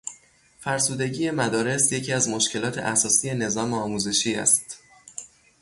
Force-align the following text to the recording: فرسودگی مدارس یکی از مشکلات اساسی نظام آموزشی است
فرسودگی 0.59 1.31
مدارس 1.31 1.91
یکی 1.91 2.13
از 2.13 2.29
مشکلات 2.29 2.77
اساسی 2.77 3.33
نظام 3.33 3.73
آموزشی 3.73 4.35
است 4.35 4.79